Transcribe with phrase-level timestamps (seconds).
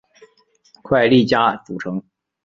[0.81, 2.01] 快利佳组成。